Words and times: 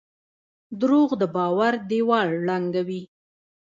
دروغ 0.79 1.09
د 1.21 1.23
باور 1.35 1.73
دیوال 1.89 2.29
ړنګوي. 2.45 3.01